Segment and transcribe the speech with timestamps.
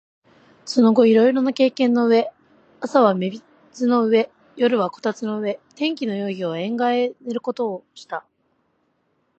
[0.65, 2.31] その後いろいろ経験の上、
[2.79, 8.25] 朝は飯櫃の上、夜は炬燵の上、天気のよい昼は縁側へ寝る事とした